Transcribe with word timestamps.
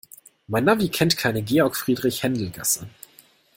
Mein 0.47 0.63
Navi 0.63 0.89
kennt 0.89 1.15
keine 1.15 1.43
Georg-Friedrich-Händel-Gasse. 1.43 2.87